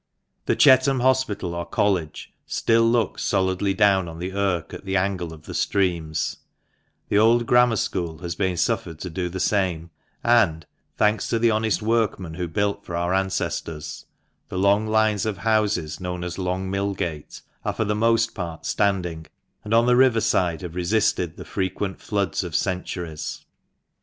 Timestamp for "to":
9.01-9.11, 11.29-11.37